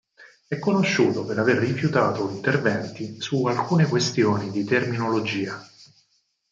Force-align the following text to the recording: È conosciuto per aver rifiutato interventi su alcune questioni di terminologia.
È 0.47 0.57
conosciuto 0.57 1.23
per 1.25 1.37
aver 1.37 1.57
rifiutato 1.59 2.27
interventi 2.31 3.21
su 3.21 3.45
alcune 3.45 3.85
questioni 3.85 4.49
di 4.49 4.63
terminologia. 4.63 5.63